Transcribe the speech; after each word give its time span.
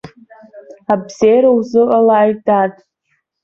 Абзиара 0.93 1.49
узыҟалааит, 1.57 2.39
дад. 2.47 2.73